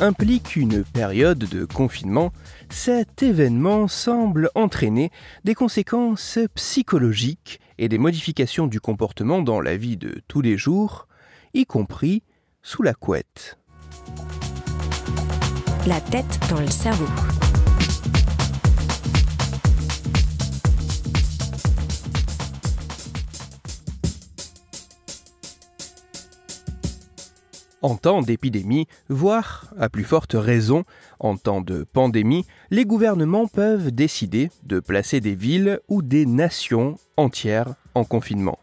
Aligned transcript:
implique 0.00 0.56
une 0.56 0.84
période 0.84 1.38
de 1.38 1.64
confinement, 1.64 2.32
cet 2.70 3.22
événement 3.22 3.88
semble 3.88 4.50
entraîner 4.54 5.10
des 5.44 5.54
conséquences 5.54 6.38
psychologiques 6.54 7.60
et 7.78 7.88
des 7.88 7.98
modifications 7.98 8.66
du 8.66 8.80
comportement 8.80 9.42
dans 9.42 9.60
la 9.60 9.76
vie 9.76 9.96
de 9.96 10.20
tous 10.28 10.40
les 10.40 10.56
jours, 10.56 11.08
y 11.54 11.66
compris 11.66 12.22
sous 12.62 12.82
la 12.82 12.94
couette. 12.94 13.58
La 15.86 16.00
tête 16.00 16.40
dans 16.50 16.60
le 16.60 16.70
cerveau. 16.70 17.06
En 27.84 27.96
temps 27.96 28.22
d'épidémie, 28.22 28.88
voire, 29.10 29.70
à 29.78 29.90
plus 29.90 30.04
forte 30.04 30.32
raison, 30.32 30.84
en 31.20 31.36
temps 31.36 31.60
de 31.60 31.84
pandémie, 31.84 32.46
les 32.70 32.86
gouvernements 32.86 33.46
peuvent 33.46 33.90
décider 33.90 34.48
de 34.62 34.80
placer 34.80 35.20
des 35.20 35.34
villes 35.34 35.80
ou 35.88 36.00
des 36.00 36.24
nations 36.24 36.96
entières 37.18 37.74
en 37.94 38.04
confinement. 38.04 38.58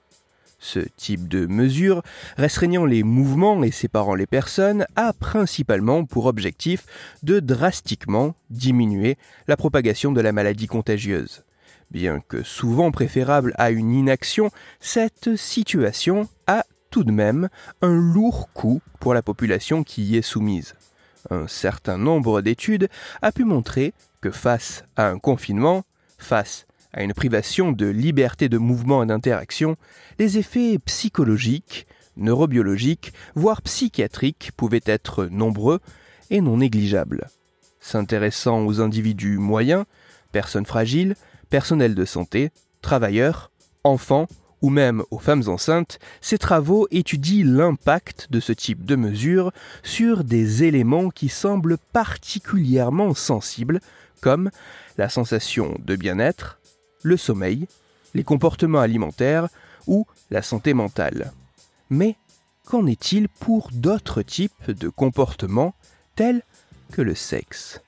Ce 0.57 0.79
type 0.79 1.27
de 1.27 1.45
mesure, 1.45 2.01
restreignant 2.35 2.83
les 2.83 3.03
mouvements 3.03 3.61
et 3.61 3.69
séparant 3.69 4.15
les 4.15 4.25
personnes, 4.25 4.87
a 4.95 5.13
principalement 5.13 6.03
pour 6.03 6.25
objectif 6.25 6.87
de 7.21 7.39
drastiquement 7.39 8.33
diminuer 8.49 9.19
la 9.47 9.55
propagation 9.55 10.11
de 10.11 10.21
la 10.21 10.31
maladie 10.31 10.65
contagieuse. 10.65 11.43
Bien 11.91 12.23
que 12.27 12.41
souvent 12.41 12.89
préférable 12.89 13.53
à 13.59 13.69
une 13.69 13.93
inaction, 13.93 14.49
cette 14.79 15.35
situation 15.35 16.27
a 16.47 16.65
tout 16.91 17.03
de 17.03 17.11
même 17.11 17.49
un 17.81 17.95
lourd 17.95 18.49
coût 18.53 18.81
pour 18.99 19.13
la 19.13 19.23
population 19.23 19.83
qui 19.83 20.03
y 20.03 20.17
est 20.17 20.21
soumise. 20.21 20.75
Un 21.29 21.47
certain 21.47 21.97
nombre 21.97 22.41
d'études 22.41 22.89
a 23.21 23.31
pu 23.31 23.45
montrer 23.45 23.93
que 24.21 24.29
face 24.29 24.83
à 24.95 25.07
un 25.07 25.17
confinement, 25.17 25.83
face 26.17 26.67
à 26.93 27.03
une 27.03 27.13
privation 27.13 27.71
de 27.71 27.87
liberté 27.87 28.49
de 28.49 28.57
mouvement 28.57 29.03
et 29.03 29.07
d'interaction, 29.07 29.77
les 30.19 30.37
effets 30.37 30.77
psychologiques, 30.79 31.87
neurobiologiques, 32.17 33.13
voire 33.35 33.61
psychiatriques 33.61 34.51
pouvaient 34.57 34.83
être 34.85 35.25
nombreux 35.25 35.79
et 36.29 36.41
non 36.41 36.57
négligeables. 36.57 37.29
S'intéressant 37.79 38.65
aux 38.65 38.81
individus 38.81 39.37
moyens, 39.37 39.85
personnes 40.31 40.65
fragiles, 40.65 41.15
personnel 41.49 41.95
de 41.95 42.05
santé, 42.05 42.51
travailleurs, 42.81 43.51
enfants 43.83 44.27
ou 44.61 44.69
même 44.69 45.03
aux 45.11 45.19
femmes 45.19 45.43
enceintes, 45.47 45.99
ces 46.21 46.37
travaux 46.37 46.87
étudient 46.91 47.45
l'impact 47.45 48.27
de 48.31 48.39
ce 48.39 48.53
type 48.53 48.85
de 48.85 48.95
mesures 48.95 49.51
sur 49.83 50.23
des 50.23 50.63
éléments 50.63 51.09
qui 51.09 51.29
semblent 51.29 51.77
particulièrement 51.91 53.13
sensibles, 53.13 53.81
comme 54.21 54.51
la 54.97 55.09
sensation 55.09 55.77
de 55.83 55.95
bien-être, 55.95 56.59
le 57.03 57.17
sommeil, 57.17 57.67
les 58.13 58.23
comportements 58.23 58.79
alimentaires 58.79 59.47
ou 59.87 60.05
la 60.29 60.41
santé 60.41 60.73
mentale. 60.73 61.31
Mais 61.89 62.15
qu'en 62.65 62.85
est-il 62.85 63.27
pour 63.27 63.69
d'autres 63.73 64.21
types 64.21 64.69
de 64.69 64.89
comportements 64.89 65.73
tels 66.15 66.43
que 66.91 67.01
le 67.01 67.15
sexe? 67.15 67.81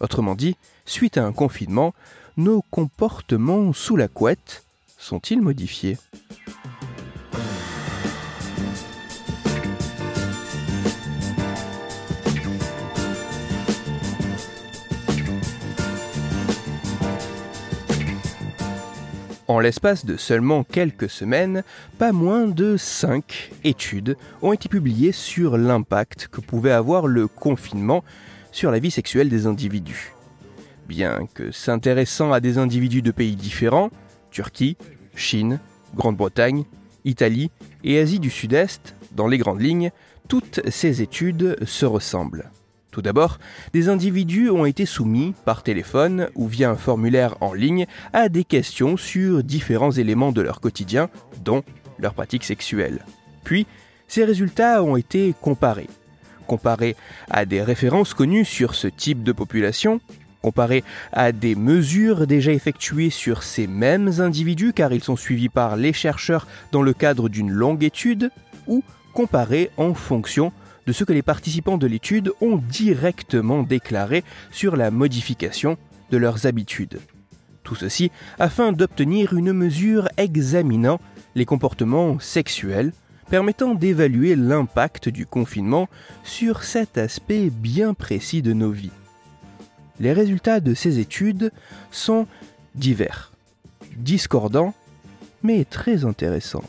Autrement 0.00 0.34
dit, 0.34 0.56
suite 0.84 1.16
à 1.16 1.24
un 1.24 1.32
confinement, 1.32 1.94
nos 2.36 2.62
comportements 2.70 3.72
sous 3.72 3.96
la 3.96 4.08
couette 4.08 4.64
sont-ils 5.02 5.42
modifiés 5.42 5.98
En 19.48 19.58
l'espace 19.58 20.06
de 20.06 20.16
seulement 20.16 20.64
quelques 20.64 21.10
semaines, 21.10 21.62
pas 21.98 22.12
moins 22.12 22.46
de 22.46 22.76
5 22.78 23.50
études 23.64 24.16
ont 24.40 24.52
été 24.52 24.68
publiées 24.68 25.12
sur 25.12 25.58
l'impact 25.58 26.28
que 26.28 26.40
pouvait 26.40 26.70
avoir 26.70 27.06
le 27.06 27.26
confinement 27.26 28.02
sur 28.50 28.70
la 28.70 28.78
vie 28.78 28.90
sexuelle 28.90 29.28
des 29.28 29.46
individus. 29.46 30.14
Bien 30.88 31.26
que 31.34 31.50
s'intéressant 31.50 32.32
à 32.32 32.40
des 32.40 32.56
individus 32.56 33.02
de 33.02 33.10
pays 33.10 33.36
différents, 33.36 33.90
Turquie, 34.32 34.76
Chine, 35.14 35.60
Grande-Bretagne, 35.94 36.64
Italie 37.04 37.50
et 37.84 37.98
Asie 38.00 38.18
du 38.18 38.30
Sud-Est, 38.30 38.96
dans 39.12 39.28
les 39.28 39.38
grandes 39.38 39.60
lignes, 39.60 39.90
toutes 40.28 40.60
ces 40.70 41.02
études 41.02 41.56
se 41.64 41.86
ressemblent. 41.86 42.50
Tout 42.90 43.02
d'abord, 43.02 43.38
des 43.72 43.88
individus 43.88 44.50
ont 44.50 44.66
été 44.66 44.84
soumis 44.84 45.34
par 45.44 45.62
téléphone 45.62 46.28
ou 46.34 46.46
via 46.46 46.70
un 46.70 46.76
formulaire 46.76 47.36
en 47.40 47.54
ligne 47.54 47.86
à 48.12 48.28
des 48.28 48.44
questions 48.44 48.96
sur 48.96 49.42
différents 49.42 49.92
éléments 49.92 50.32
de 50.32 50.42
leur 50.42 50.60
quotidien, 50.60 51.08
dont 51.42 51.62
leur 51.98 52.12
pratique 52.12 52.44
sexuelle. 52.44 53.04
Puis, 53.44 53.66
ces 54.08 54.24
résultats 54.24 54.82
ont 54.82 54.96
été 54.96 55.34
comparés. 55.40 55.88
Comparés 56.46 56.96
à 57.30 57.46
des 57.46 57.62
références 57.62 58.12
connues 58.12 58.44
sur 58.44 58.74
ce 58.74 58.88
type 58.88 59.22
de 59.22 59.32
population, 59.32 60.00
comparé 60.42 60.84
à 61.12 61.32
des 61.32 61.54
mesures 61.54 62.26
déjà 62.26 62.52
effectuées 62.52 63.10
sur 63.10 63.42
ces 63.42 63.66
mêmes 63.66 64.10
individus 64.18 64.72
car 64.74 64.92
ils 64.92 65.04
sont 65.04 65.16
suivis 65.16 65.48
par 65.48 65.76
les 65.76 65.92
chercheurs 65.92 66.46
dans 66.72 66.82
le 66.82 66.92
cadre 66.92 67.28
d'une 67.28 67.50
longue 67.50 67.84
étude, 67.84 68.30
ou 68.66 68.82
comparé 69.14 69.70
en 69.76 69.94
fonction 69.94 70.52
de 70.86 70.92
ce 70.92 71.04
que 71.04 71.12
les 71.12 71.22
participants 71.22 71.78
de 71.78 71.86
l'étude 71.86 72.32
ont 72.40 72.56
directement 72.56 73.62
déclaré 73.62 74.24
sur 74.50 74.76
la 74.76 74.90
modification 74.90 75.78
de 76.10 76.16
leurs 76.16 76.46
habitudes. 76.46 77.00
Tout 77.62 77.76
ceci 77.76 78.10
afin 78.38 78.72
d'obtenir 78.72 79.34
une 79.34 79.52
mesure 79.52 80.08
examinant 80.16 81.00
les 81.34 81.44
comportements 81.44 82.18
sexuels, 82.18 82.92
permettant 83.30 83.74
d'évaluer 83.74 84.36
l'impact 84.36 85.08
du 85.08 85.24
confinement 85.24 85.88
sur 86.24 86.64
cet 86.64 86.98
aspect 86.98 87.48
bien 87.48 87.94
précis 87.94 88.42
de 88.42 88.52
nos 88.52 88.70
vies. 88.70 88.90
Les 90.00 90.12
résultats 90.12 90.60
de 90.60 90.74
ces 90.74 90.98
études 90.98 91.52
sont 91.90 92.26
divers, 92.74 93.32
discordants, 93.96 94.74
mais 95.42 95.64
très 95.64 96.04
intéressants. 96.04 96.64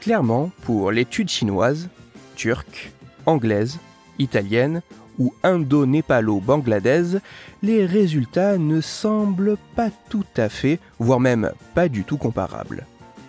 Clairement, 0.00 0.50
pour 0.62 0.90
l'étude 0.90 1.28
chinoise, 1.28 1.88
turque, 2.34 2.92
anglaise, 3.24 3.78
italienne 4.18 4.82
ou 5.18 5.34
indo-népalo-bangladaise, 5.42 7.20
les 7.62 7.84
résultats 7.84 8.58
ne 8.58 8.80
semblent 8.80 9.56
pas 9.76 9.90
tout 10.08 10.24
à 10.36 10.48
fait, 10.48 10.78
voire 10.98 11.20
même 11.20 11.52
pas 11.74 11.88
du 11.88 12.04
tout 12.04 12.16
comparables. 12.16 12.86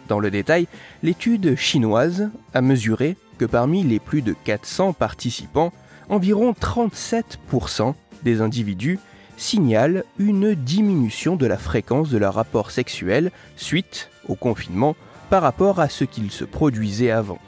Dans 0.07 0.19
le 0.19 0.31
détail, 0.31 0.67
l'étude 1.01 1.55
chinoise 1.55 2.29
a 2.53 2.61
mesuré 2.61 3.17
que 3.37 3.45
parmi 3.45 3.83
les 3.83 3.99
plus 3.99 4.21
de 4.21 4.33
400 4.43 4.93
participants, 4.93 5.73
environ 6.09 6.51
37% 6.51 7.93
des 8.23 8.41
individus 8.41 8.99
signalent 9.37 10.03
une 10.19 10.53
diminution 10.53 11.35
de 11.35 11.45
la 11.45 11.57
fréquence 11.57 12.09
de 12.09 12.17
leur 12.17 12.35
rapport 12.35 12.71
sexuel 12.71 13.31
suite 13.55 14.09
au 14.27 14.35
confinement 14.35 14.95
par 15.29 15.41
rapport 15.41 15.79
à 15.79 15.89
ce 15.89 16.03
qu'il 16.03 16.31
se 16.31 16.43
produisait 16.43 17.11
avant. 17.11 17.39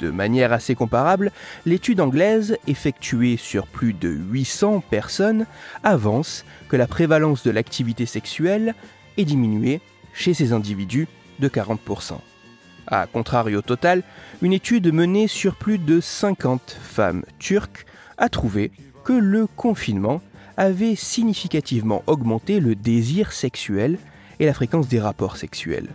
De 0.00 0.10
manière 0.10 0.54
assez 0.54 0.74
comparable, 0.74 1.30
l'étude 1.66 2.00
anglaise, 2.00 2.56
effectuée 2.66 3.36
sur 3.36 3.66
plus 3.66 3.92
de 3.92 4.08
800 4.08 4.82
personnes, 4.88 5.44
avance 5.84 6.46
que 6.70 6.76
la 6.76 6.86
prévalence 6.86 7.44
de 7.44 7.50
l'activité 7.50 8.06
sexuelle 8.06 8.74
est 9.18 9.26
diminuée 9.26 9.82
chez 10.14 10.32
ces 10.32 10.54
individus 10.54 11.06
de 11.38 11.48
40%. 11.48 12.14
A 12.86 13.06
contrario 13.06 13.60
total, 13.60 14.02
une 14.40 14.54
étude 14.54 14.92
menée 14.92 15.28
sur 15.28 15.54
plus 15.54 15.76
de 15.76 16.00
50 16.00 16.78
femmes 16.82 17.24
turques 17.38 17.84
a 18.16 18.30
trouvé 18.30 18.72
que 19.04 19.12
le 19.12 19.46
confinement 19.46 20.22
avait 20.56 20.96
significativement 20.96 22.02
augmenté 22.06 22.58
le 22.58 22.74
désir 22.74 23.32
sexuel 23.32 23.98
et 24.38 24.46
la 24.46 24.54
fréquence 24.54 24.88
des 24.88 24.98
rapports 24.98 25.36
sexuels. 25.36 25.88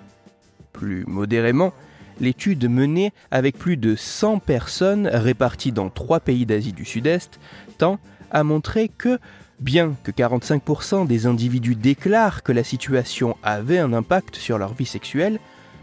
Plus 0.74 1.06
modérément, 1.08 1.74
l'étude 2.20 2.70
menée 2.70 3.12
avec 3.32 3.58
plus 3.58 3.78
de 3.78 3.96
100 3.96 4.40
personnes 4.40 5.08
réparties 5.08 5.72
dans 5.72 5.90
trois 5.90 6.20
pays 6.20 6.46
d'Asie 6.46 6.74
du 6.74 6.86
Sud-Est 6.86 7.40
tend 7.78 8.00
à 8.32 8.44
montrer 8.44 8.90
que, 8.90 9.20
bien 9.60 9.96
que 10.04 10.12
45% 10.12 11.08
des 11.08 11.26
individus 11.26 11.76
déclarent 11.76 12.44
que 12.44 12.52
la 12.52 12.64
situation 12.64 13.38
avait 13.44 13.80
un 13.80 13.94
impact 13.94 14.36
sur 14.36 14.58
leur 14.58 14.74
vie 14.74 14.86
sexuelle, 14.86 15.40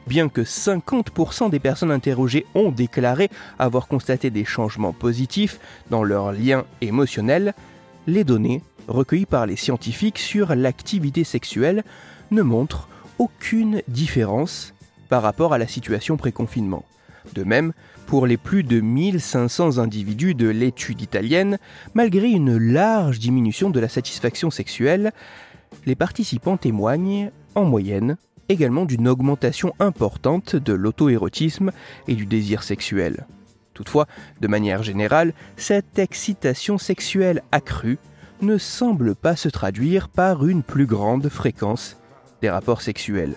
bien 0.06 0.28
que 0.28 0.40
50% 0.40 1.50
des 1.50 1.60
personnes 1.60 1.90
interrogées 1.90 2.46
ont 2.54 2.70
déclaré 2.70 3.30
avoir 3.58 3.88
constaté 3.88 4.30
des 4.30 4.44
changements 4.44 4.92
positifs 4.92 5.60
dans 5.90 6.02
leur 6.02 6.32
lien 6.32 6.64
émotionnel, 6.80 7.54
les 8.06 8.24
données 8.24 8.62
recueillies 8.88 9.26
par 9.26 9.46
les 9.46 9.56
scientifiques 9.56 10.18
sur 10.18 10.54
l'activité 10.54 11.24
sexuelle 11.24 11.84
ne 12.30 12.42
montrent 12.42 12.88
aucune 13.18 13.82
différence 13.88 14.74
par 15.12 15.20
rapport 15.20 15.52
à 15.52 15.58
la 15.58 15.66
situation 15.66 16.16
pré-confinement. 16.16 16.86
De 17.34 17.44
même, 17.44 17.74
pour 18.06 18.26
les 18.26 18.38
plus 18.38 18.62
de 18.62 18.80
1500 18.80 19.76
individus 19.76 20.34
de 20.34 20.48
l'étude 20.48 21.02
italienne, 21.02 21.58
malgré 21.92 22.30
une 22.30 22.56
large 22.56 23.18
diminution 23.18 23.68
de 23.68 23.78
la 23.78 23.90
satisfaction 23.90 24.50
sexuelle, 24.50 25.12
les 25.84 25.96
participants 25.96 26.56
témoignent, 26.56 27.30
en 27.54 27.64
moyenne, 27.64 28.16
également 28.48 28.86
d'une 28.86 29.06
augmentation 29.06 29.74
importante 29.80 30.56
de 30.56 30.72
l'auto-érotisme 30.72 31.72
et 32.08 32.14
du 32.14 32.24
désir 32.24 32.62
sexuel. 32.62 33.26
Toutefois, 33.74 34.06
de 34.40 34.48
manière 34.48 34.82
générale, 34.82 35.34
cette 35.58 35.98
excitation 35.98 36.78
sexuelle 36.78 37.42
accrue 37.52 37.98
ne 38.40 38.56
semble 38.56 39.14
pas 39.14 39.36
se 39.36 39.50
traduire 39.50 40.08
par 40.08 40.46
une 40.46 40.62
plus 40.62 40.86
grande 40.86 41.28
fréquence 41.28 41.98
des 42.40 42.48
rapports 42.48 42.80
sexuels. 42.80 43.34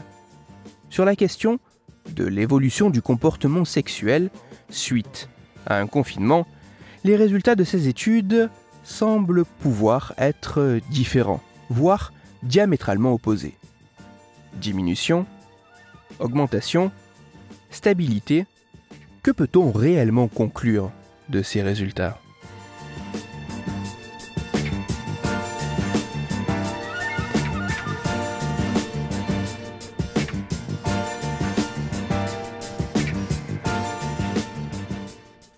Sur 0.89 1.03
la 1.03 1.17
question 1.17 1.59
de 2.11 2.25
l'évolution 2.25 2.89
du 2.89 3.01
comportement 3.01 3.65
sexuel 3.65 4.29
suite 4.69 5.29
à 5.65 5.79
un 5.79 5.87
confinement, 5.87 6.47
les 7.03 7.15
résultats 7.15 7.55
de 7.55 7.63
ces 7.63 7.87
études 7.87 8.49
semblent 8.83 9.45
pouvoir 9.45 10.13
être 10.17 10.79
différents, 10.89 11.41
voire 11.69 12.13
diamétralement 12.43 13.13
opposés. 13.13 13.57
Diminution, 14.53 15.25
augmentation, 16.19 16.91
stabilité, 17.71 18.45
que 19.23 19.31
peut-on 19.31 19.71
réellement 19.71 20.27
conclure 20.27 20.91
de 21.29 21.41
ces 21.41 21.61
résultats? 21.61 22.19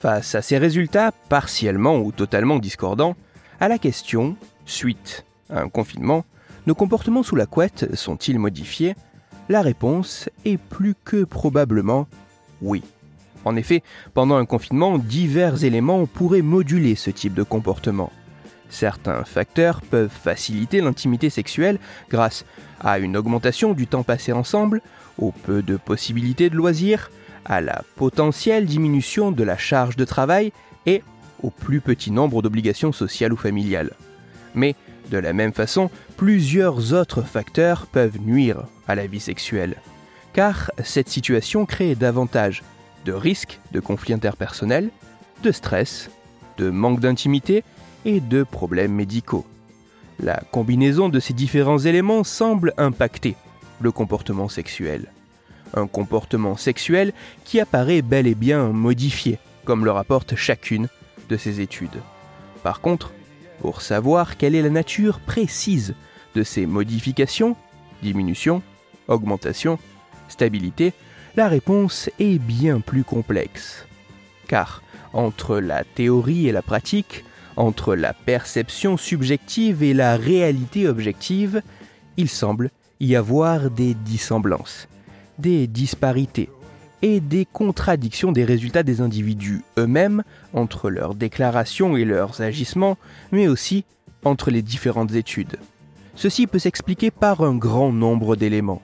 Face 0.08 0.36
à 0.36 0.42
ces 0.42 0.58
résultats 0.58 1.12
partiellement 1.28 1.98
ou 1.98 2.14
totalement 2.14 2.60
discordants, 2.60 3.18
à 3.60 3.68
la 3.68 3.78
question, 3.78 4.38
suite 4.66 5.26
à 5.50 5.60
un 5.60 5.68
confinement, 5.68 6.24
nos 6.66 6.76
comportements 6.76 7.24
sous 7.24 7.36
la 7.36 7.46
couette 7.46 7.94
sont-ils 7.94 8.40
modifiés? 8.40 8.96
La 9.50 9.62
réponse 9.62 10.30
est 10.46 10.56
plus 10.56 10.96
que 11.04 11.26
probablement 11.26 12.08
oui. 12.62 12.84
En 13.44 13.58
effet, 13.58 13.84
pendant 14.14 14.38
un 14.38 14.46
confinement, 14.46 14.98
divers 14.98 15.66
éléments 15.66 16.06
pourraient 16.06 16.42
moduler 16.42 16.96
ce 16.96 17.10
type 17.10 17.34
de 17.34 17.44
comportement. 17.44 18.14
Certains 18.70 19.26
facteurs 19.26 19.82
peuvent 19.82 20.08
faciliter 20.08 20.80
l'intimité 20.80 21.30
sexuelle 21.30 21.80
grâce 22.10 22.46
à 22.80 23.00
une 23.00 23.18
augmentation 23.18 23.74
du 23.74 23.88
temps 23.88 24.04
passé 24.04 24.32
ensemble, 24.32 24.82
au 25.18 25.32
peu 25.34 25.62
de 25.62 25.76
possibilités 25.76 26.50
de 26.50 26.56
loisirs, 26.56 27.12
à 27.48 27.62
la 27.62 27.84
potentielle 27.96 28.66
diminution 28.66 29.32
de 29.32 29.44
la 29.44 29.58
charge 29.58 29.96
de 29.96 30.06
travail 30.06 30.52
et 30.86 31.02
au 31.42 31.50
plus 31.50 31.82
petit 31.82 32.12
nombre 32.12 32.42
d'obligations 32.42 32.92
sociales 32.92 33.34
ou 33.34 33.38
familiales. 33.38 33.94
Mais 34.54 34.76
de 35.10 35.18
la 35.18 35.34
même 35.34 35.54
façon, 35.54 35.90
plusieurs 36.18 36.94
autres 36.94 37.22
facteurs 37.22 37.88
peuvent 37.88 38.20
nuire 38.20 38.64
à 38.88 38.96
la 38.96 39.08
vie 39.08 39.20
sexuelle, 39.20 39.78
car 40.34 40.72
cette 40.84 41.10
situation 41.10 41.66
crée 41.66 41.96
davantage 41.96 42.64
de 43.06 43.14
risques 43.14 43.60
de 43.72 43.80
conflits 43.80 44.14
interpersonnels, 44.14 44.90
de 45.44 45.52
stress, 45.52 46.10
de 46.58 46.70
manque 46.70 47.00
d'intimité 47.00 47.64
et 48.04 48.20
de 48.20 48.44
problèmes 48.44 48.94
médicaux. 48.94 49.46
La 50.20 50.42
combinaison 50.52 51.10
de 51.10 51.20
ces 51.20 51.34
différents 51.34 51.78
éléments 51.78 52.24
semble 52.24 52.74
impacter 52.78 53.36
le 53.80 53.92
comportement 53.92 54.50
sexuel. 54.50 55.12
Un 55.74 55.88
comportement 55.88 56.58
sexuel 56.58 57.14
qui 57.44 57.60
apparaît 57.60 58.02
bel 58.02 58.28
et 58.28 58.36
bien 58.36 58.68
modifié, 58.68 59.40
comme 59.66 59.86
le 59.86 59.92
rapporte 59.92 60.36
chacune 60.36 60.88
de 61.30 61.38
ces 61.38 61.62
études. 61.62 62.02
Par 62.64 62.82
contre, 62.82 63.12
pour 63.60 63.82
savoir 63.82 64.38
quelle 64.38 64.56
est 64.56 64.62
la 64.62 64.70
nature 64.70 65.20
précise 65.20 65.96
de 66.36 66.44
ces 66.44 66.66
modifications, 66.66 67.56
diminution, 68.02 68.62
augmentation, 69.08 69.80
stabilité, 70.30 70.94
la 71.36 71.48
réponse 71.48 72.10
est 72.20 72.40
bien 72.40 72.80
plus 72.80 73.04
complexe. 73.04 73.86
Car 74.48 74.82
entre 75.14 75.60
la 75.60 75.84
théorie 75.84 76.48
et 76.48 76.52
la 76.52 76.62
pratique, 76.62 77.24
entre 77.56 77.96
la 77.96 78.14
perception 78.14 78.98
subjective 78.98 79.84
et 79.84 79.94
la 79.94 80.16
réalité 80.16 80.88
objective, 80.88 81.62
il 82.18 82.30
semble 82.30 82.70
y 83.00 83.16
avoir 83.16 83.70
des 83.70 83.94
dissemblances, 83.94 84.88
des 85.40 85.68
disparités, 85.68 86.50
et 87.02 87.20
des 87.20 87.46
contradictions 87.46 88.32
des 88.32 88.46
résultats 88.46 88.84
des 88.84 89.02
individus 89.02 89.64
eux-mêmes 89.78 90.24
entre 90.54 90.90
leurs 90.90 91.16
déclarations 91.16 91.96
et 91.96 92.06
leurs 92.06 92.42
agissements, 92.42 92.98
mais 93.32 93.48
aussi 93.48 93.86
entre 94.24 94.52
les 94.52 94.62
différentes 94.62 95.14
études. 95.14 95.58
Ceci 96.16 96.48
peut 96.48 96.60
s'expliquer 96.60 97.12
par 97.12 97.42
un 97.42 97.56
grand 97.56 97.92
nombre 97.92 98.36
d'éléments. 98.36 98.82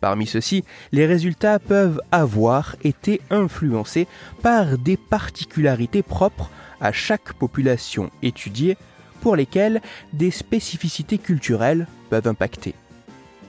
Parmi 0.00 0.26
ceux-ci, 0.26 0.64
les 0.92 1.04
résultats 1.04 1.58
peuvent 1.58 2.00
avoir 2.10 2.76
été 2.84 3.20
influencés 3.30 4.06
par 4.42 4.78
des 4.78 4.96
particularités 4.96 6.02
propres 6.02 6.50
à 6.80 6.92
chaque 6.92 7.34
population 7.34 8.10
étudiée 8.22 8.78
pour 9.20 9.36
lesquelles 9.36 9.82
des 10.14 10.30
spécificités 10.30 11.18
culturelles 11.18 11.86
peuvent 12.08 12.28
impacter. 12.28 12.74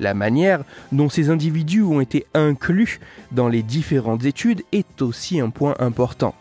La 0.01 0.15
manière 0.15 0.63
dont 0.91 1.09
ces 1.09 1.29
individus 1.29 1.83
ont 1.83 2.01
été 2.01 2.25
inclus 2.33 2.99
dans 3.31 3.47
les 3.47 3.61
différentes 3.61 4.25
études 4.25 4.63
est 4.71 5.03
aussi 5.03 5.39
un 5.39 5.51
point 5.51 5.75
important. 5.77 6.33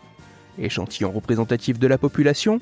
Échantillon 0.58 1.12
représentatif 1.12 1.78
de 1.78 1.86
la 1.86 1.98
population, 1.98 2.58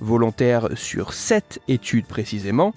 volontaire 0.00 0.70
sur 0.76 1.12
7 1.12 1.60
études 1.68 2.06
précisément, 2.06 2.72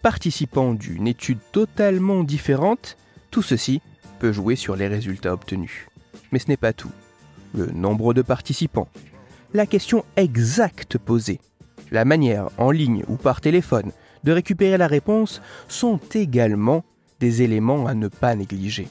participants 0.00 0.72
d'une 0.72 1.06
étude 1.06 1.38
totalement 1.52 2.24
différente, 2.24 2.96
tout 3.30 3.42
ceci 3.42 3.82
peut 4.18 4.32
jouer 4.32 4.56
sur 4.56 4.74
les 4.74 4.88
résultats 4.88 5.34
obtenus. 5.34 5.88
Mais 6.32 6.38
ce 6.38 6.48
n'est 6.48 6.56
pas 6.56 6.72
tout. 6.72 6.92
Le 7.54 7.66
nombre 7.66 8.14
de 8.14 8.22
participants, 8.22 8.88
la 9.52 9.66
question 9.66 10.06
exacte 10.16 10.96
posée, 10.96 11.40
la 11.90 12.06
manière, 12.06 12.48
en 12.56 12.70
ligne 12.70 13.04
ou 13.06 13.16
par 13.16 13.42
téléphone, 13.42 13.92
de 14.24 14.32
récupérer 14.32 14.78
la 14.78 14.86
réponse 14.86 15.42
sont 15.68 16.00
également 16.14 16.86
des 17.22 17.42
éléments 17.42 17.86
à 17.86 17.94
ne 17.94 18.08
pas 18.08 18.34
négliger. 18.34 18.88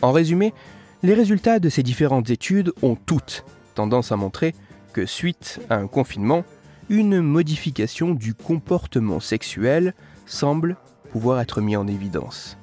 En 0.00 0.12
résumé, 0.12 0.54
les 1.02 1.12
résultats 1.12 1.58
de 1.58 1.68
ces 1.68 1.82
différentes 1.82 2.30
études 2.30 2.72
ont 2.82 2.94
toutes 2.94 3.44
tendance 3.74 4.12
à 4.12 4.16
montrer 4.16 4.54
que 4.92 5.04
suite 5.04 5.60
à 5.70 5.74
un 5.74 5.88
confinement, 5.88 6.44
une 6.88 7.20
modification 7.20 8.14
du 8.14 8.32
comportement 8.32 9.18
sexuel 9.18 9.92
semble 10.24 10.76
pouvoir 11.10 11.40
être 11.40 11.60
mis 11.60 11.74
en 11.74 11.88
évidence. 11.88 12.56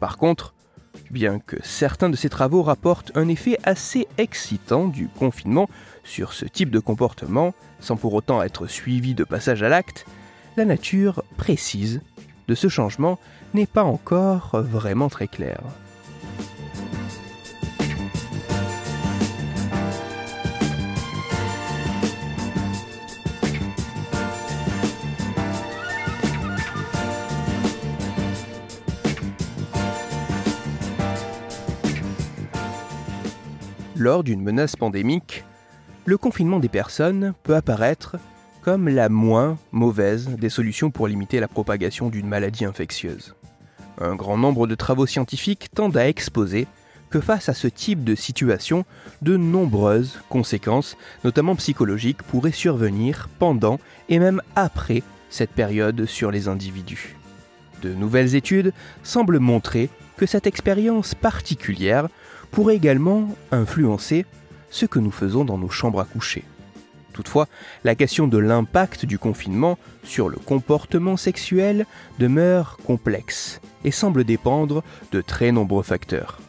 Par 0.00 0.18
contre, 0.18 0.52
bien 1.12 1.38
que 1.38 1.56
certains 1.62 2.10
de 2.10 2.16
ces 2.16 2.28
travaux 2.28 2.64
rapportent 2.64 3.12
un 3.14 3.28
effet 3.28 3.56
assez 3.62 4.08
excitant 4.18 4.88
du 4.88 5.06
confinement 5.06 5.68
sur 6.02 6.32
ce 6.32 6.44
type 6.44 6.70
de 6.70 6.80
comportement, 6.80 7.54
sans 7.78 7.96
pour 7.96 8.14
autant 8.14 8.42
être 8.42 8.66
suivi 8.66 9.14
de 9.14 9.22
passage 9.22 9.62
à 9.62 9.68
l'acte, 9.68 10.06
la 10.56 10.64
nature 10.64 11.22
précise 11.36 12.00
de 12.48 12.54
ce 12.54 12.68
changement 12.68 13.18
n'est 13.54 13.66
pas 13.66 13.84
encore 13.84 14.50
vraiment 14.62 15.08
très 15.08 15.28
clair. 15.28 15.60
Lors 33.98 34.22
d'une 34.22 34.42
menace 34.42 34.76
pandémique, 34.76 35.44
le 36.04 36.18
confinement 36.18 36.60
des 36.60 36.68
personnes 36.68 37.32
peut 37.42 37.56
apparaître 37.56 38.16
comme 38.66 38.88
la 38.88 39.08
moins 39.08 39.58
mauvaise 39.70 40.28
des 40.28 40.48
solutions 40.48 40.90
pour 40.90 41.06
limiter 41.06 41.38
la 41.38 41.46
propagation 41.46 42.08
d'une 42.08 42.26
maladie 42.26 42.64
infectieuse. 42.64 43.36
Un 44.00 44.16
grand 44.16 44.36
nombre 44.36 44.66
de 44.66 44.74
travaux 44.74 45.06
scientifiques 45.06 45.68
tendent 45.72 45.96
à 45.96 46.08
exposer 46.08 46.66
que 47.08 47.20
face 47.20 47.48
à 47.48 47.54
ce 47.54 47.68
type 47.68 48.02
de 48.02 48.16
situation, 48.16 48.84
de 49.22 49.36
nombreuses 49.36 50.18
conséquences, 50.28 50.96
notamment 51.22 51.54
psychologiques, 51.54 52.24
pourraient 52.24 52.50
survenir 52.50 53.28
pendant 53.38 53.78
et 54.08 54.18
même 54.18 54.42
après 54.56 55.04
cette 55.30 55.52
période 55.52 56.04
sur 56.04 56.32
les 56.32 56.48
individus. 56.48 57.14
De 57.82 57.94
nouvelles 57.94 58.34
études 58.34 58.72
semblent 59.04 59.38
montrer 59.38 59.90
que 60.16 60.26
cette 60.26 60.48
expérience 60.48 61.14
particulière 61.14 62.08
pourrait 62.50 62.74
également 62.74 63.28
influencer 63.52 64.26
ce 64.70 64.86
que 64.86 64.98
nous 64.98 65.12
faisons 65.12 65.44
dans 65.44 65.56
nos 65.56 65.70
chambres 65.70 66.00
à 66.00 66.04
coucher. 66.04 66.42
Toutefois, 67.16 67.48
la 67.82 67.94
question 67.94 68.28
de 68.28 68.36
l'impact 68.36 69.06
du 69.06 69.18
confinement 69.18 69.78
sur 70.04 70.28
le 70.28 70.36
comportement 70.36 71.16
sexuel 71.16 71.86
demeure 72.18 72.76
complexe 72.84 73.62
et 73.84 73.90
semble 73.90 74.22
dépendre 74.22 74.84
de 75.12 75.22
très 75.22 75.50
nombreux 75.50 75.82
facteurs. 75.82 76.40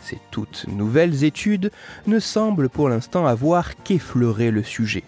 Ces 0.00 0.20
toutes 0.30 0.66
nouvelles 0.68 1.24
études 1.24 1.72
ne 2.06 2.20
semblent 2.20 2.68
pour 2.68 2.88
l'instant 2.88 3.26
avoir 3.26 3.82
qu'effleuré 3.82 4.52
le 4.52 4.62
sujet. 4.62 5.02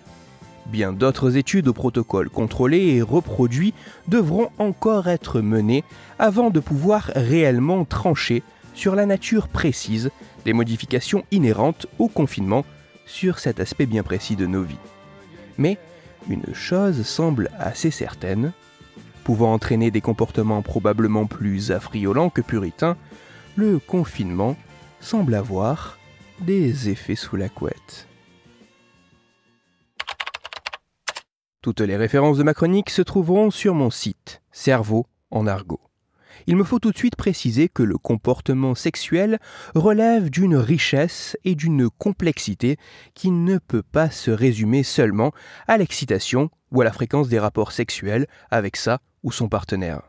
Bien 0.67 0.93
d'autres 0.93 1.37
études 1.37 1.69
au 1.69 1.73
protocole 1.73 2.29
contrôlé 2.29 2.97
et 2.97 3.01
reproduit 3.01 3.75
devront 4.09 4.51
encore 4.59 5.07
être 5.07 5.41
menées 5.41 5.85
avant 6.19 6.51
de 6.51 6.59
pouvoir 6.59 7.13
réellement 7.15 7.85
trancher 7.85 8.43
sur 8.75 8.97
la 8.97 9.07
nature 9.07 9.47
précise 9.47 10.11
des 10.45 10.53
modifications 10.53 11.25
inhérentes 11.31 11.87
au 12.01 12.09
confinement 12.09 12.65
sur 13.09 13.41
cet 13.41 13.59
aspect 13.59 13.87
bien 13.87 14.05
précis 14.05 14.37
de 14.37 14.47
nos 14.47 14.63
vies. 14.63 14.77
Mais 15.57 15.79
une 16.29 16.55
chose 16.55 17.03
semble 17.03 17.51
assez 17.59 17.91
certaine, 17.91 18.53
pouvant 19.25 19.53
entraîner 19.53 19.91
des 19.91 20.01
comportements 20.01 20.63
probablement 20.63 21.27
plus 21.27 21.73
affriolants 21.73 22.31
que 22.31 22.43
puritains, 22.43 22.97
le 23.57 23.79
confinement 23.79 24.57
semble 25.01 25.35
avoir 25.35 25.99
des 26.41 26.91
effets 26.91 27.17
sous 27.17 27.37
la 27.37 27.49
couette. 27.49 28.07
Toutes 31.63 31.81
les 31.81 31.97
références 31.97 32.39
de 32.39 32.45
ma 32.45 32.55
chronique 32.55 32.91
se 32.91 33.03
trouveront 33.03 33.51
sur 33.51 33.75
mon 33.75 33.91
site, 33.91 34.43
Cerveau 34.53 35.07
en 35.31 35.47
argot. 35.47 35.88
Il 36.47 36.57
me 36.57 36.65
faut 36.65 36.79
tout 36.79 36.93
de 36.93 36.97
suite 36.97 37.17
préciser 37.17 37.69
que 37.69 37.83
le 37.83 37.99
comportement 37.99 38.75
sexuel 38.75 39.39
relève 39.75 40.31
d'une 40.31 40.57
richesse 40.57 41.37
et 41.45 41.55
d'une 41.55 41.91
complexité 41.91 42.77
qui 43.15 43.31
ne 43.31 43.59
peut 43.59 43.83
pas 43.83 44.11
se 44.11 44.31
résumer 44.31 44.83
seulement 44.83 45.33
à 45.67 45.79
l'excitation 45.79 46.51
ou 46.71 46.81
à 46.81 46.85
la 46.85 46.93
fréquence 46.93 47.29
des 47.29 47.39
rapports 47.39 47.73
sexuels 47.73 48.27
avec 48.51 48.77
sa 48.77 49.01
ou 49.23 49.33
son 49.33 49.49
partenaire. 49.49 50.03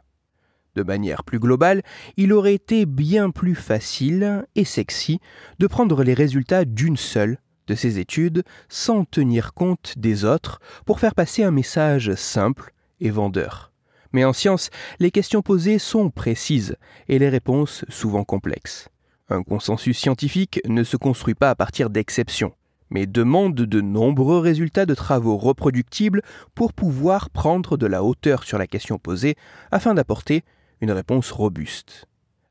De 0.75 0.83
manière 0.83 1.23
plus 1.23 1.39
globale, 1.39 1.81
il 2.15 2.31
aurait 2.31 2.53
été 2.53 2.85
bien 2.85 3.31
plus 3.31 3.55
facile 3.55 4.45
et 4.55 4.65
sexy 4.65 5.19
de 5.57 5.67
prendre 5.67 6.03
les 6.03 6.13
résultats 6.13 6.65
d'une 6.65 6.97
seule 6.97 7.39
de 7.67 7.75
ces 7.75 7.99
études 7.99 8.43
sans 8.67 9.05
tenir 9.05 9.53
compte 9.53 9.93
des 9.97 10.25
autres 10.25 10.59
pour 10.85 10.99
faire 10.99 11.15
passer 11.15 11.43
un 11.43 11.51
message 11.51 12.13
simple 12.15 12.73
et 12.99 13.09
vendeur. 13.09 13.68
Mais 14.11 14.23
en 14.23 14.33
science, 14.33 14.69
les 14.99 15.11
questions 15.11 15.41
posées 15.41 15.79
sont 15.79 16.09
précises 16.09 16.75
et 17.07 17.19
les 17.19 17.29
réponses 17.29 17.85
souvent 17.89 18.23
complexes. 18.23 18.89
Un 19.29 19.43
consensus 19.43 19.97
scientifique 19.97 20.59
ne 20.67 20.83
se 20.83 20.97
construit 20.97 21.35
pas 21.35 21.51
à 21.51 21.55
partir 21.55 21.91
d'exceptions, 21.91 22.53
mais 22.89 23.05
demande 23.05 23.53
de 23.53 23.81
nombreux 23.81 24.39
résultats 24.39 24.87
de 24.87 24.95
travaux 24.95 25.37
reproductibles 25.37 26.23
pour 26.55 26.73
pouvoir 26.73 27.29
prendre 27.29 27.77
de 27.77 27.85
la 27.85 28.03
hauteur 28.03 28.43
sur 28.43 28.57
la 28.57 28.65
question 28.65 28.97
posée 28.97 29.35
afin 29.71 29.93
d'apporter 29.93 30.43
une 30.81 30.91
réponse 30.91 31.31
robuste. 31.31 32.05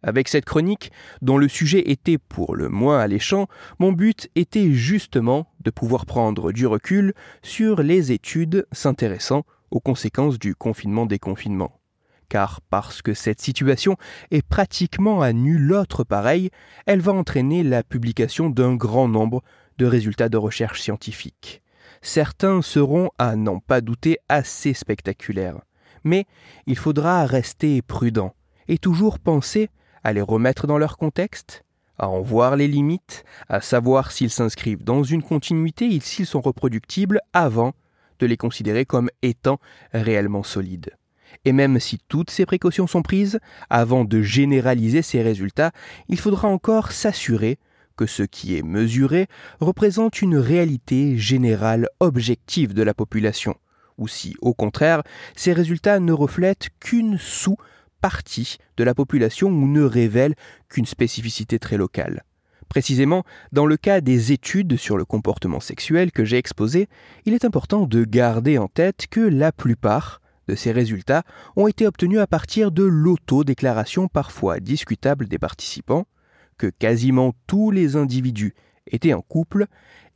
Avec 0.05 0.29
cette 0.29 0.45
chronique, 0.45 0.93
dont 1.23 1.39
le 1.39 1.49
sujet 1.49 1.91
était 1.91 2.19
pour 2.19 2.55
le 2.55 2.69
moins 2.69 3.01
alléchant, 3.01 3.49
mon 3.81 3.91
but 3.91 4.31
était 4.37 4.71
justement 4.71 5.51
de 5.61 5.71
pouvoir 5.71 6.07
prendre 6.07 6.53
du 6.53 6.69
recul 6.69 7.15
sur 7.43 7.83
les 7.83 8.13
études 8.13 8.65
s'intéressant 8.71 9.45
aux 9.71 9.81
conséquences 9.81 10.39
du 10.39 10.55
confinement-déconfinement. 10.55 11.81
Car 12.29 12.61
parce 12.61 13.01
que 13.01 13.15
cette 13.15 13.41
situation 13.41 13.97
est 14.31 14.47
pratiquement 14.47 15.23
à 15.23 15.33
nul 15.33 15.73
autre 15.73 16.05
pareil, 16.05 16.51
elle 16.87 17.01
va 17.01 17.13
entraîner 17.13 17.63
la 17.63 17.83
publication 17.83 18.51
d'un 18.51 18.75
grand 18.75 19.09
nombre 19.09 19.43
de 19.79 19.87
résultats 19.87 20.29
de 20.29 20.37
recherche 20.37 20.83
scientifiques. 20.83 21.63
Certains 22.03 22.63
seront, 22.63 23.11
à 23.19 23.37
n'en 23.37 23.61
pas 23.61 23.81
douter, 23.81 24.19
assez 24.29 24.75
spectaculaires 24.75 25.61
mais 26.05 26.27
il 26.67 26.77
faudra 26.77 27.25
rester 27.27 27.83
prudent 27.83 28.35
et 28.67 28.79
toujours 28.79 29.19
penser 29.19 29.71
à 30.05 30.13
les 30.13 30.23
remettre 30.23 30.67
dans 30.67 30.79
leur 30.79 30.97
contexte, 30.97 31.65
à 31.99 32.09
en 32.09 32.21
voir 32.21 32.57
les 32.57 32.69
limites, 32.69 33.25
à 33.49 33.61
savoir 33.61 34.13
s'ils 34.13 34.31
s'inscrivent 34.31 34.85
dans 34.85 35.03
une 35.03 35.23
continuité 35.23 35.95
et 35.95 36.01
s'ils 36.01 36.27
sont 36.27 36.41
reproductibles 36.41 37.21
avant 37.33 37.73
de 38.19 38.27
les 38.27 38.37
considérer 38.37 38.85
comme 38.85 39.11
étant 39.23 39.59
réellement 39.93 40.43
solides. 40.43 40.91
Et 41.45 41.53
même 41.53 41.79
si 41.79 41.99
toutes 42.09 42.31
ces 42.31 42.47
précautions 42.47 42.87
sont 42.87 43.03
prises, 43.03 43.39
avant 43.71 44.05
de 44.05 44.23
généraliser 44.23 45.03
ces 45.03 45.23
résultats, 45.23 45.73
il 46.09 46.19
faudra 46.19 46.49
encore 46.49 46.93
s'assurer 46.93 47.59
que 47.97 48.07
ce 48.07 48.23
qui 48.23 48.57
est 48.57 48.63
mesuré 48.63 49.27
représente 49.61 50.23
une 50.23 50.37
réalité 50.37 51.19
générale 51.19 51.89
objective 52.01 52.73
de 52.73 52.83
la 52.83 52.95
population, 52.95 53.57
ou 53.99 54.09
si, 54.09 54.37
au 54.41 54.55
contraire, 54.55 55.03
ces 55.37 55.53
résultats 55.53 56.01
ne 56.01 56.13
reflètent 56.13 56.69
qu'une 56.81 57.19
sous-partie 57.19 58.59
de 58.77 58.85
la 58.85 58.95
population 58.95 59.49
ou 59.49 59.67
ne 59.67 59.83
révèlent 59.83 60.37
qu'une 60.69 60.87
spécificité 60.87 61.59
très 61.59 61.77
locale. 61.77 62.23
Précisément, 62.69 63.25
dans 63.53 63.67
le 63.67 63.77
cas 63.77 64.01
des 64.01 64.33
études 64.33 64.77
sur 64.77 64.97
le 64.97 65.05
comportement 65.05 65.61
sexuel 65.61 66.13
que 66.13 66.25
j'ai 66.25 66.37
exposées, 66.37 66.89
il 67.25 67.35
est 67.35 67.45
important 67.45 67.87
de 67.87 68.05
garder 68.05 68.59
en 68.59 68.69
tête 68.69 69.07
que 69.11 69.21
la 69.21 69.53
plupart 69.53 70.21
de 70.49 70.55
ces 70.55 70.73
résultats 70.73 71.23
ont 71.57 71.67
été 71.67 71.87
obtenus 71.87 72.21
à 72.21 72.27
partir 72.27 72.71
de 72.71 72.85
l'autodéclaration 72.85 74.09
parfois 74.09 74.61
discutable 74.61 75.29
des 75.29 75.39
participants, 75.39 76.07
que 76.57 76.67
quasiment 76.67 77.35
tous 77.47 77.71
les 77.71 77.97
individus 77.97 78.55
étaient 78.87 79.15
en 79.15 79.21
couple 79.21 79.67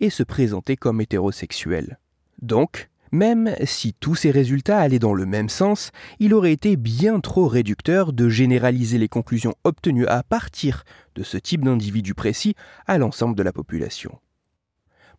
et 0.01 0.11
se 0.11 0.23
présentaient 0.23 0.77
comme 0.77 1.01
hétérosexuels. 1.01 1.99
Donc, 2.41 2.89
même 3.13 3.55
si 3.65 3.93
tous 3.93 4.15
ces 4.15 4.31
résultats 4.31 4.79
allaient 4.79 4.99
dans 4.99 5.13
le 5.13 5.27
même 5.27 5.51
sens, 5.51 5.91
il 6.19 6.33
aurait 6.33 6.53
été 6.53 6.77
bien 6.77 7.21
trop 7.21 7.47
réducteur 7.47 8.15
de 8.15 8.29
généraliser 8.31 8.97
les 8.97 9.09
conclusions 9.09 9.55
obtenues 9.65 10.07
à 10.07 10.23
partir 10.23 10.85
de 11.15 11.23
ce 11.23 11.37
type 11.37 11.65
d'individu 11.65 12.15
précis 12.15 12.55
à 12.87 12.99
l'ensemble 12.99 13.37
de 13.37 13.43
la 13.43 13.53
population. 13.53 14.19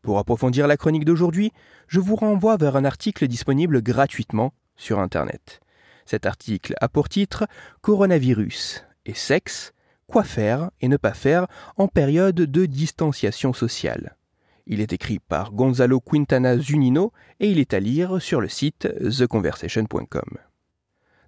Pour 0.02 0.20
approfondir 0.20 0.68
la 0.68 0.78
chronique 0.78 1.06
d'aujourd'hui, 1.06 1.52
je 1.88 2.00
vous 2.00 2.16
renvoie 2.16 2.58
vers 2.58 2.76
un 2.76 2.86
article 2.86 3.28
disponible 3.28 3.82
gratuitement 3.82 4.54
sur 4.76 5.00
Internet. 5.00 5.62
Cet 6.06 6.26
article 6.26 6.76
a 6.82 6.90
pour 6.90 7.08
titre 7.08 7.48
Coronavirus 7.82 8.84
et 9.06 9.14
sexe, 9.14 9.74
quoi 10.08 10.24
faire 10.24 10.72
et 10.82 10.90
ne 10.90 10.98
pas 10.98 11.14
faire 11.14 11.48
en 11.78 11.88
période 11.88 12.36
de 12.36 12.66
distanciation 12.66 13.54
sociale. 13.54 14.18
Il 14.66 14.82
est 14.82 14.94
écrit 14.94 15.20
par 15.20 15.52
Gonzalo 15.52 16.00
Quintana 16.00 16.58
Zunino 16.58 17.12
et 17.40 17.50
il 17.50 17.60
est 17.60 17.74
à 17.74 17.80
lire 17.80 18.22
sur 18.22 18.40
le 18.40 18.48
site 18.48 18.88
theconversation.com. 19.18 20.38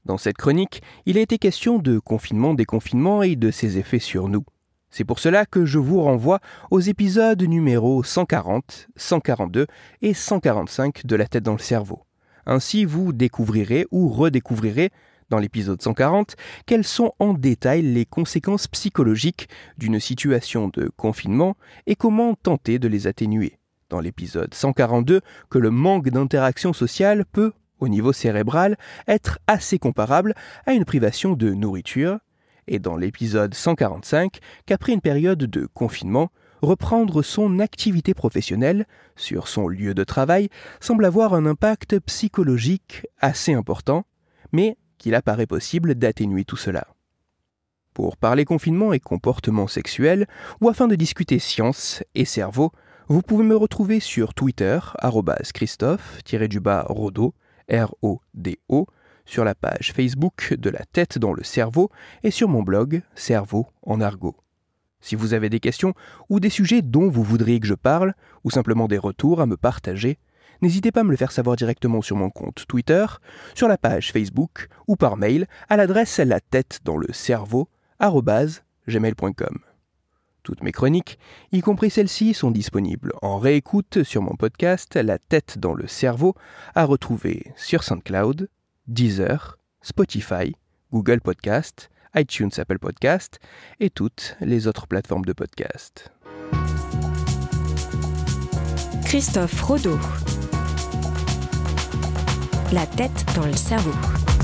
Dans 0.06 0.18
cette 0.18 0.38
chronique, 0.38 0.82
il 1.06 1.18
a 1.18 1.22
été 1.22 1.38
question 1.38 1.80
de 1.80 2.00
confinement, 2.00 2.54
déconfinement 2.54 3.24
et 3.24 3.36
de 3.36 3.52
ses 3.52 3.78
effets 3.78 4.00
sur 4.00 4.30
nous. 4.30 4.46
C'est 4.98 5.04
pour 5.04 5.20
cela 5.20 5.46
que 5.46 5.66
je 5.66 5.78
vous 5.78 6.02
renvoie 6.02 6.40
aux 6.72 6.80
épisodes 6.80 7.44
numéros 7.44 8.02
140, 8.02 8.88
142 8.96 9.68
et 10.02 10.14
145 10.14 11.06
de 11.06 11.18
La 11.18 11.28
tête 11.28 11.44
dans 11.44 11.52
le 11.52 11.60
cerveau. 11.60 12.06
Ainsi, 12.46 12.86
vous 12.86 13.12
découvrirez 13.12 13.88
ou 13.92 14.08
redécouvrirez 14.08 14.92
dans 15.30 15.38
l'épisode 15.38 15.82
140 15.82 16.38
quelles 16.66 16.86
sont 16.86 17.12
en 17.20 17.34
détail 17.34 17.82
les 17.82 18.06
conséquences 18.06 18.68
psychologiques 18.68 19.50
d'une 19.78 20.00
situation 20.00 20.70
de 20.70 20.90
confinement 20.96 21.58
et 21.88 21.98
comment 21.98 22.34
tenter 22.34 22.80
de 22.80 22.88
les 22.88 23.06
atténuer. 23.06 23.60
Dans 23.90 24.00
l'épisode 24.00 24.54
142 24.54 25.20
que 25.50 25.60
le 25.60 25.72
manque 25.72 26.08
d'interaction 26.08 26.72
sociale 26.72 27.26
peut, 27.34 27.52
au 27.82 27.90
niveau 27.90 28.14
cérébral, 28.14 28.78
être 29.10 29.40
assez 29.48 29.78
comparable 29.78 30.36
à 30.66 30.72
une 30.72 30.86
privation 30.86 31.34
de 31.34 31.50
nourriture, 31.54 32.20
et 32.68 32.80
dans 32.80 32.96
l'épisode 32.96 33.54
145 33.54 34.40
qu'après 34.66 34.94
une 34.94 35.02
période 35.02 35.40
de 35.40 35.68
confinement, 35.74 36.30
reprendre 36.62 37.22
son 37.22 37.60
activité 37.60 38.14
professionnelle 38.14 38.86
sur 39.16 39.48
son 39.48 39.68
lieu 39.68 39.94
de 39.94 40.04
travail 40.04 40.50
semble 40.80 41.06
avoir 41.06 41.34
un 41.34 41.46
impact 41.46 42.00
psychologique 42.00 43.06
assez 43.20 43.54
important, 43.54 44.06
mais 44.52 44.78
qu'il 44.98 45.16
apparaît 45.16 45.48
possible 45.48 45.96
d'atténuer 45.96 46.46
tout 46.46 46.58
cela. 46.58 46.88
Pour 47.94 48.18
parler 48.18 48.44
confinement 48.46 48.94
et 48.94 49.00
comportement 49.00 49.68
sexuel, 49.68 50.28
ou 50.60 50.70
afin 50.70 50.88
de 50.88 50.96
discuter 50.96 51.40
science 51.40 52.04
et 52.14 52.26
cerveau, 52.26 52.72
Vous 53.08 53.22
pouvez 53.22 53.44
me 53.44 53.56
retrouver 53.56 54.00
sur 54.00 54.34
Twitter, 54.34 54.80
Christophe-Rodo, 55.54 57.36
R-O-D-O, 57.70 58.88
sur 59.26 59.44
la 59.44 59.56
page 59.56 59.92
Facebook 59.94 60.54
de 60.54 60.70
la 60.70 60.86
tête 60.86 61.18
dans 61.18 61.34
le 61.34 61.44
cerveau 61.44 61.90
et 62.24 62.32
sur 62.32 62.48
mon 62.48 62.64
blog 62.64 63.02
Cerveau 63.16 63.68
en 63.84 64.02
argot. 64.02 64.36
Si 65.02 65.16
vous 65.16 65.34
avez 65.34 65.50
des 65.50 65.60
questions 65.60 65.94
ou 66.30 66.40
des 66.40 66.50
sujets 66.50 66.82
dont 66.82 67.10
vous 67.10 67.24
voudriez 67.24 67.60
que 67.60 67.68
je 67.68 67.74
parle, 67.74 68.14
ou 68.44 68.52
simplement 68.52 68.88
des 68.88 68.98
retours 68.98 69.42
à 69.42 69.46
me 69.46 69.58
partager, 69.58 70.18
n'hésitez 70.62 70.92
pas 70.92 71.02
à 71.02 71.04
me 71.04 71.12
le 71.12 71.18
faire 71.18 71.32
savoir 71.32 71.56
directement 71.56 72.02
sur 72.02 72.16
mon 72.16 72.30
compte 72.30 72.66
Twitter, 72.68 73.06
sur 73.54 73.68
la 73.68 73.78
page 73.78 74.12
Facebook 74.12 74.68
ou 74.88 74.96
par 74.96 75.18
mail 75.18 75.48
à 75.70 75.78
l'adresse 75.78 76.18
la 76.20 76.40
tête 76.40 76.80
dans 76.84 76.98
le 76.98 77.12
cerveau 77.14 77.70
gmail.com. 78.88 79.60
Toutes 80.44 80.62
mes 80.62 80.72
chroniques, 80.72 81.18
y 81.52 81.62
compris 81.62 81.90
celles-ci, 81.90 82.36
sont 82.36 82.52
disponibles 82.52 83.14
en 83.24 83.40
réécoute 83.40 84.04
sur 84.04 84.22
mon 84.22 84.36
podcast 84.36 84.96
La 84.96 85.18
tête 85.18 85.58
dans 85.58 85.74
le 85.74 85.88
cerveau, 85.88 86.36
à 86.76 86.86
retrouver 86.86 87.52
sur 87.56 87.84
SoundCloud, 87.84 88.48
Deezer, 88.88 89.58
Spotify, 89.82 90.54
Google 90.92 91.20
Podcast, 91.20 91.90
iTunes 92.16 92.52
Apple 92.58 92.78
Podcast 92.78 93.40
et 93.80 93.90
toutes 93.90 94.38
les 94.42 94.68
autres 94.68 94.88
plateformes 94.88 95.26
de 95.26 95.34
podcast. 95.34 96.12
Christophe 99.06 99.62
Rodeau. 99.62 99.98
La 102.72 102.86
tête 102.86 103.26
dans 103.36 103.46
le 103.46 103.56
cerveau. 103.56 104.35